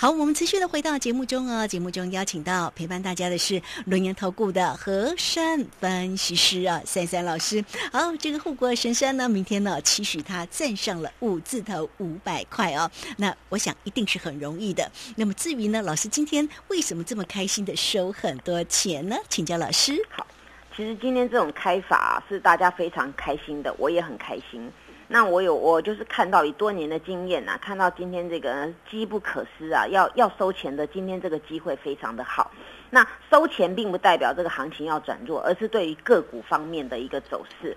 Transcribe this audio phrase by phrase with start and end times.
[0.00, 1.66] 好，我们持续的回到节目中哦。
[1.66, 7.64] 节目中邀请到陪伴大家的是轮研投顾的和山分析师啊，珊珊老师。
[7.90, 12.88] 好，这个护国神山呢，明天呢期许他站上了五字头五百块哦。
[13.16, 14.88] 那我想一定是很容易的。
[15.16, 19.16] 那么至于呢，老师今天为什么这么开心的收很多钱呢？
[19.28, 20.00] 请教老师。
[20.10, 20.24] 好，
[20.76, 24.70] 其实今天这种开法是大家非常开心的，我也很开心。
[25.10, 32.50] 那我有我就是看到以多年的经验呐，看到今天这个机不可失啊，要要收钱的，今天这个机会非常的好。
[32.90, 37.74] 那收钱并不代表这个行情要转弱，而是对于个股方面的一个走势。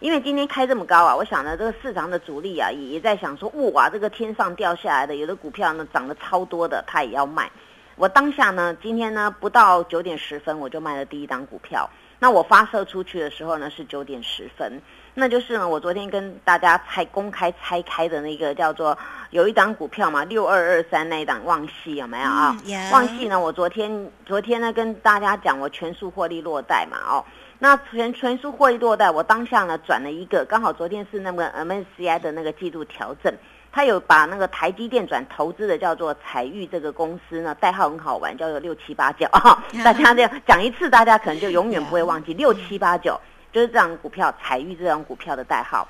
[0.00, 7.48] 因为今天开这么高啊，我想呢，这个市场的主力啊也在想说，哇，这个天上掉下来的有的股票呢涨得超多的，他也要卖。
[7.96, 11.88] 我当下呢，今天呢不到九点十分我就卖了第一档股票。
[12.18, 14.80] 那我发射出去的时候呢是九点十分。
[15.14, 18.96] 那就是呢，我昨天跟大家拆公开拆开的那个叫做
[19.30, 22.56] 有一档股票嘛，六二二三那一档旺系有没有啊？
[22.92, 27.24] 旺系呢，我昨天昨天呢跟大家讲我全数获利落袋嘛，哦，
[27.58, 33.34] 那全全数获利落袋，我当下呢转了一个，刚好昨天是那个 MSCI 的那个季度调整，
[33.72, 43.18] 他有把那个台积电转投资的叫做彩玉这个公司呢，代号很好玩，叫做六七八九啊， 大家这样讲一次，大家可能就永远不会忘记 六七八九。
[43.50, 45.86] 就是这张股票，彩玉这张股票的代号。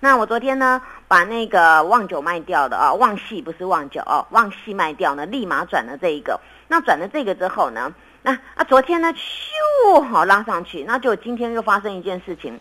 [0.00, 6.40] 那我昨天呢，把那个旺九卖掉的啊，旺系不是旺九哦，旺系卖掉呢，立马转了这一个。
[6.66, 12.58] 那转了这个之后呢，那啊，昨天呢，咻，好拉上去，那就今天又发生一件事情。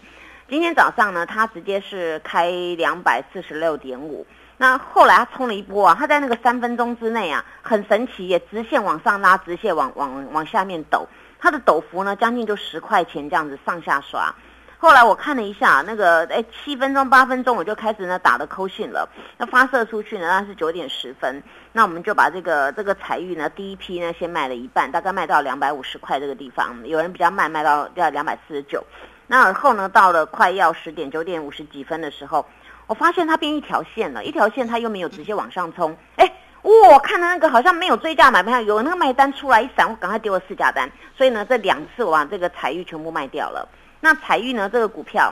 [0.50, 4.25] 今天早上呢，它直接是开两百四十六点五。
[4.58, 11.08] 那后来它冲了一波啊，它在那个三分钟之内啊，很神奇，也直线往上拉，直线往往往下面抖。
[11.40, 14.34] 它的抖幅呢，将近就十块钱这样子上下刷。
[14.78, 19.09] 后来我看了一下，那个哎七分钟八分钟我就开始呢打了扣讯了。
[19.38, 21.42] 那发射出去呢，那是九点十分。
[21.72, 26.76] 那我们就把这个这个彩玉呢，第一批呢先卖了一半，大概卖到两百五十块这个地方。
[26.86, 28.86] 有人比较卖，卖到要两百四十九。
[29.26, 32.46] 那而后呢，到了快要十点九点五十几分的时候，
[32.88, 36.32] 我发现它变一条线了，一条线它又没有直接往上冲，哎。
[36.64, 40.90] 哇，看到那个好像没有追价买盘，有那个卖单出来一闪，我赶快丢了市价单。
[41.14, 43.68] 所以呢，这两次我把这个彩玉全部卖掉了。
[44.00, 45.30] 那彩玉呢，这个股票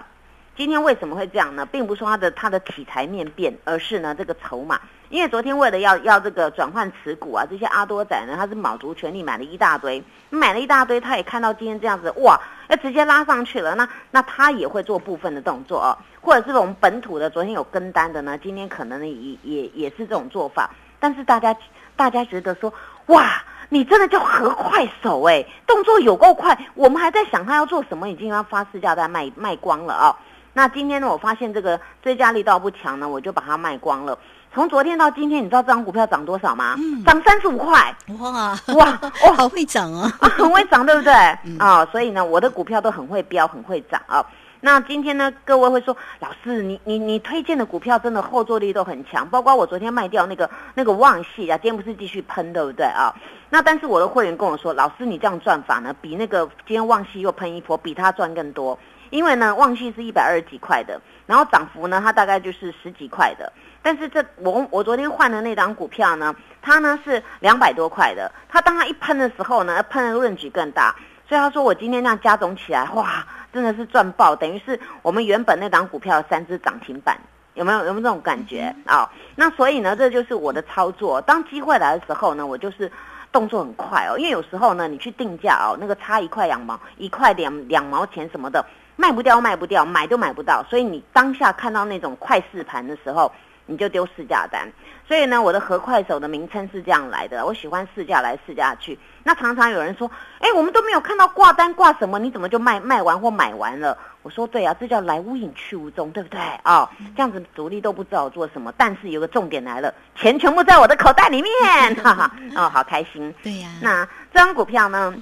[0.57, 1.65] 今天为什么会这样呢？
[1.65, 4.79] 并不是说它的它的题材面变，而是呢这个筹码。
[5.09, 12.39] 因为昨天为了要要这个转换持股啊，这些阿多仔呢，他是卯足全力买了一大堆，买了一大堆，他也看到今天这样子，哇，
[12.69, 13.75] 要直接拉上去了。
[13.75, 20.69] 那那他也会做部分的动作哦，或者是我们本土的昨天有跟单的呢，今天可能也也也是这种做法。
[20.99, 21.55] 但是大家，
[21.95, 22.73] 大家觉得说，
[23.07, 26.57] 哇，你真的叫何快手哎，动作有够快。
[26.73, 30.15] 我们还在想他要做什么，已经要发市价单卖卖光了啊。
[30.53, 34.17] 那今天呢，我发现这个追加力道不强呢，我就把它卖光了。
[34.53, 36.75] 从昨天到今天，你知道这张股票涨多少吗？
[37.05, 37.95] 涨三十五块。
[38.19, 38.99] 哇哇哇，
[39.33, 41.13] 好会涨啊， 很会涨，对不对？
[41.57, 44.25] 啊， 所以呢，我的股票都很会飙，很会涨啊。
[44.63, 53.11] 那今天呢，各位会说，老师，你你你推荐的股票真的后坐力都很强，包括我昨天卖掉那个那个旺系啊，今天不是继续喷，对不对啊？
[53.49, 58.77] 那但是我的会员跟我说，老师你这样赚法呢，比那个今天旺系又喷一波，比他赚更多，
[59.11, 70.95] 因为呢旺系是一百二十几块的，然后涨幅呢它大概就是十几块的，但是这我我昨天换的那档股票呢，它呢是两百多块的，它当它一喷的时候呢，喷的润举更大，
[71.29, 73.23] 所以他说我今天这样加总起来，哇！
[73.53, 77.17] 真的是赚爆，等于是我们原本那档股票三只涨停板，
[77.53, 79.11] 有没有有没有这种感觉啊？
[79.35, 81.19] 那所以呢，这就是我的操作。
[81.19, 82.89] 当机会来的时候呢，我就是
[83.29, 90.63] 动作很快哦，因为有时候呢，你去定价哦，那个差一块两毛，一块两两毛钱什么的，卖不掉卖不掉，买都买不到。
[90.69, 93.31] 所以你当下看到那种快市盘的时候。
[93.67, 94.69] 你就丢市价单，
[95.07, 97.45] 所以呢，我的和快手的名称是这样来的。
[97.45, 98.99] 我喜欢市价来市价去。
[99.23, 103.97] 那常常有人说，哎，我们都没有看到挂单挂什么，你怎么就卖卖完或买完了？
[104.23, 106.89] 我说对啊，这叫来无影去无踪，对不对啊？
[107.15, 113.33] 这样子主力都不知道做什么，但是有个重点来了，钱全部在我的口袋里面，哈哈，哦，好开心。
[113.41, 113.69] 对呀。
[113.81, 114.03] 那
[114.33, 115.13] 这张股票呢，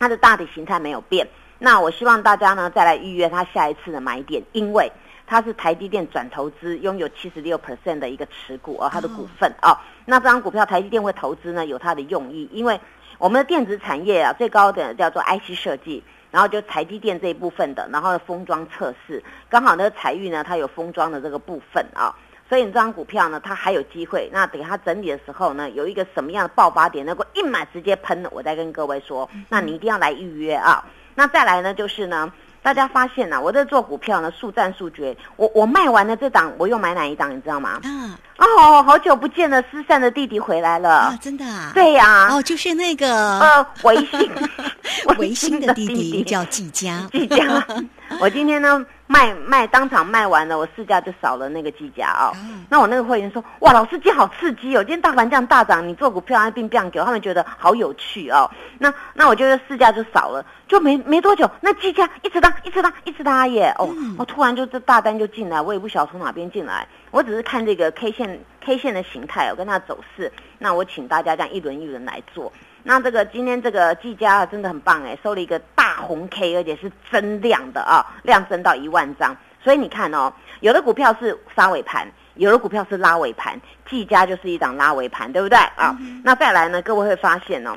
[0.00, 1.28] 它的大体形态没有变。
[1.58, 4.90] 那我希望大家呢再来预约它下一次的买点，因为。
[5.30, 9.76] 它是台积电转投资，拥有七十六 percent 的一个持股哦，它的股份哦。
[10.06, 12.80] 那这张股票台积电会投资呢，有它的用意，因为
[13.18, 22.08] 我们的电子产业啊，最高的叫做 IC 设计，然后就台积电这一部分的，然后封装测试，刚好呢财玉呢它有封装的这个部分啊，
[22.48, 24.30] 所以你这张股票呢它还有机会。
[24.32, 30.82] 那等它整理的时候呢，有一个什么样的爆发点，能够一买直接喷，我再跟各位说，那你一定要来预约啊。
[31.18, 32.32] 那再来呢就是呢。
[32.60, 35.16] 大家发现呐、我在做股票呢，速战速决。
[35.36, 37.80] 我我卖完了这档，我又买哪一档，你知道吗？
[37.84, 40.90] 嗯哦，好久不见了，失散的弟弟回来了。
[40.90, 44.30] 啊，真的啊，对呀、哦，就是那个呃，维新，
[45.18, 47.64] 维新的弟弟叫季佳，季佳。
[48.20, 52.30] 我今天呢卖卖当场卖完了，我市价就少了那个季佳哦。
[52.32, 52.38] 啊
[52.70, 54.84] 那我那个会员说：“哇，老师今天好刺激哦！
[54.84, 58.48] 今天大盘这样大涨，你做股票还并不让给，他们觉得好有趣哦。
[58.78, 63.74] 那那我觉得市价就少了，就没没多久，那季佳一直拉，一直拉，一直拉耶！
[63.78, 70.30] 哦，嗯我突然就这大单就进来，我也不晓得从哪边进来，我只是看这个 K 线 K 线的形态我，跟它走势。
[70.58, 72.52] 那我请大家这样一轮一轮来做。
[72.88, 79.36] 那这个今天这个技嘉啊，真的很棒哎，收了一个大红 K，而且是增量的啊，量增到一万张。
[79.62, 85.94] 所以你看哦，有的股票是杀尾盘，有的股票是拉尾盘，技嘉就是一档拉尾盘，对不对啊？
[86.24, 87.76] 那再来呢，各位会发现哦，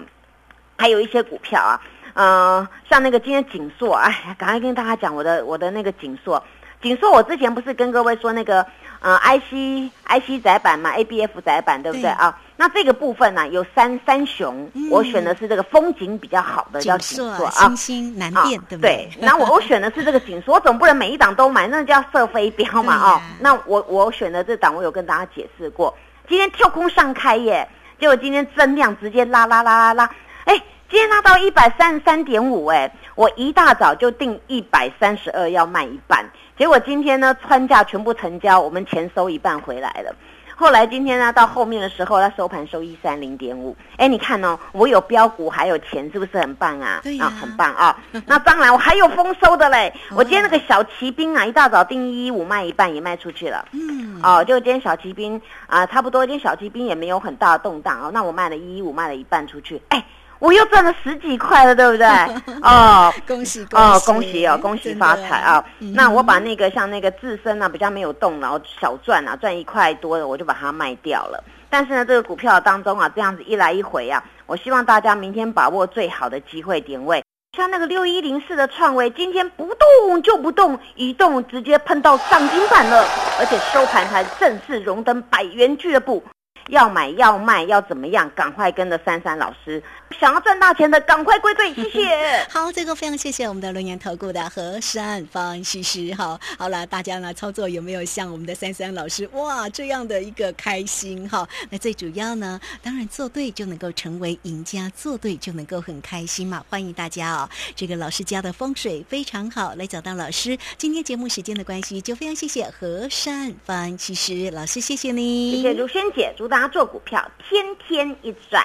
[0.78, 1.82] 还有一些股票啊，
[2.14, 6.42] 呃，像那个今天锦硕，哎呀，赶快跟大家讲我的我的那个锦硕，
[6.82, 8.66] 锦硕我之前不是跟各位说那个
[9.02, 12.40] 呃 IC IC 窄板嘛，ABF 窄板对不对对啊？
[12.56, 17.76] 那这个部分呢、有三三雄，嗯我选的是这个风景比较好的叫锦硕、啊星。
[17.76, 19.10] 星、南啊，对不对？
[19.20, 23.22] 然后我我选的是这个锦硕，我总不能每一档都买，那叫射飞镖嘛对呀哦。
[23.40, 25.98] 那我我选的这档，我有跟大家解释过，
[26.30, 27.68] 今天跳空上开耶，
[28.00, 30.10] 结果今天增量直接拉拉拉拉拉，
[30.46, 30.56] 哎，
[30.88, 36.26] 今天拉到一百三十三点五，哎，我一大早就定一百三十二要卖一半，
[36.58, 40.16] 结果今天呢穿价全部成交，我们钱收一半回来了。
[40.54, 43.76] 后来今天呢，到后面的时候，它收盘收一三零点五。
[43.98, 47.00] 哎，你看哦，我有标股，还有钱，是不是很棒啊？
[47.02, 47.98] 对呀啊，很棒啊！
[48.28, 49.92] 那当然，我还有丰收的嘞。
[50.12, 53.66] 哦 我今天那个小骑兵啊，一大早定一五卖一半，也卖出去了。
[53.72, 58.12] 嗯，哦，就今天小骑兵啊、差不多，今天小骑兵也没有很大的动荡哦。
[58.14, 60.06] 那我卖了一一五，卖了一半出去，哎，
[60.42, 62.08] 我又赚了十几块了，对不对？
[62.64, 65.64] 哦，恭喜哦，恭喜哦，恭喜发财啊！
[65.80, 71.44] 嗯那我把那个像那个自身啊比较没有动，然后小赚啊，赚一块多的，我就把它卖掉了。
[71.70, 77.24] 但是呢，这个股票当中啊，这样子一来一回啊，我希望大家明天把握最好的机会点位。
[77.56, 83.06] 像那个六一零四的创维，今天不动就不动，一动直接碰到涨停板了，
[83.40, 86.24] 而且收盘还正式荣登百元俱乐部。
[86.72, 88.32] 要买要卖要怎么样？
[88.34, 89.84] 赶快跟着珊珊老师，
[90.20, 92.08] 想要赚大钱的赶快归队，谢谢。
[92.50, 96.40] 好，这个非常谢谢我们的轮研投顾的何山方西施哈。
[96.58, 101.46] 好了，大家呢操作有没有像我们的珊珊老师哇这样的一个开心哈？
[101.70, 106.64] 那最主要呢，当然做对就能够成为赢家，做对就能够很开心嘛。
[106.70, 110.58] 欢迎大家哦，这个老师家的风水非常好，来找到老师。
[110.78, 118.64] 今天节目时间的关系，就非常谢谢何山方西施老师，谢谢你，谢谢如萱姐，祝大做股票天天一赚。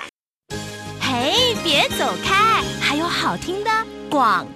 [1.00, 3.70] 嘿，别走开，还有好听的
[4.10, 4.46] 广。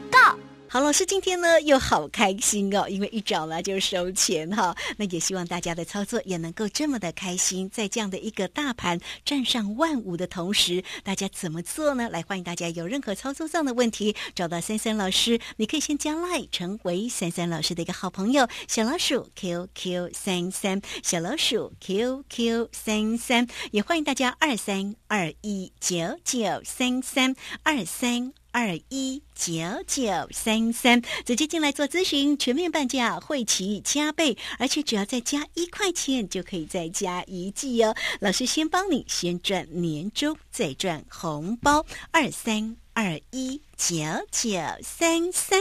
[0.72, 4.72] 好，老师今天呢又好开心哦，因为一早呢就收钱哈。
[4.96, 12.08] 那也希望大家的操作也能够这么的开心，在这样的一个大盘站上万五的同时，大家怎么做呢？
[12.08, 27.34] 来，欢迎大家有任何操作上的问题，找到三三老师，你可以先加 line 成为三三老师的一个好朋友，小老鼠 QQ 三三，小老鼠 QQ 三三，也欢迎大家二三二一九九三三
[27.64, 28.39] 二三。
[28.52, 29.52] 二一九
[29.86, 37.94] 九三三，直接进来做咨询，全面半价，会期加倍，而且只要再加一块钱就可以再加一季哦。
[38.20, 43.96] 老师先帮你先赚年终，再赚红包，二三二一九
[44.30, 44.50] 九
[44.82, 45.60] 三三。